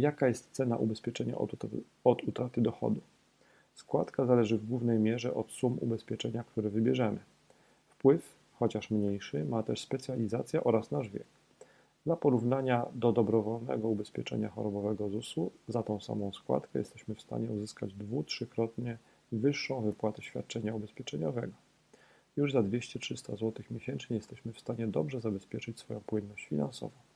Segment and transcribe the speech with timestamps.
[0.00, 3.00] Jaka jest cena ubezpieczenia od utraty, od utraty dochodu?
[3.74, 7.18] Składka zależy w głównej mierze od sum ubezpieczenia, które wybierzemy.
[7.88, 11.26] Wpływ, chociaż mniejszy, ma też specjalizacja oraz nasz wiek.
[12.06, 17.94] Dla porównania do dobrowolnego ubezpieczenia chorobowego ZUS-u za tą samą składkę jesteśmy w stanie uzyskać
[17.94, 18.98] dwu-trzykrotnie
[19.32, 21.52] wyższą wypłatę świadczenia ubezpieczeniowego.
[22.36, 27.09] Już za 200-300 zł miesięcznie jesteśmy w stanie dobrze zabezpieczyć swoją płynność finansową.